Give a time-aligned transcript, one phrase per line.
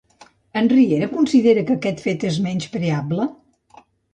[0.61, 3.29] En Riera considera que aquest fet és menyspreable?